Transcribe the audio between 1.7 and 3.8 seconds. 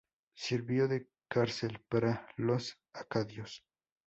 para los Acadios.